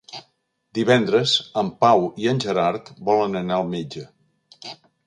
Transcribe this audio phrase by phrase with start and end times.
[0.77, 4.07] Divendres en Pau i en Gerard volen anar al metge.